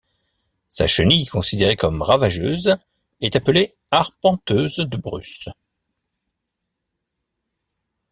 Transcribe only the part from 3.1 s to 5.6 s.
est appelée Arpenteuse de Bruce.